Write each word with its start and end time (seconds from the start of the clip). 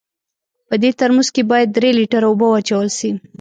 په 0.67 0.75
دې 0.81 0.91
ترموز 0.99 1.27
کې 1.35 1.41
باید 1.51 1.69
درې 1.77 1.89
لیټره 1.99 2.27
اوبه 2.29 2.45
واچول 2.49 2.87
سي. 2.97 3.09